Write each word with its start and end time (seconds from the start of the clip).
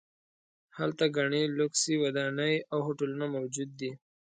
هلته 0.77 1.03
ګڼې 1.17 1.41
لوکسې 1.57 1.93
ودانۍ 2.03 2.55
او 2.71 2.77
هوټلونه 2.87 3.25
موجود 3.35 3.69
دي. 3.79 3.91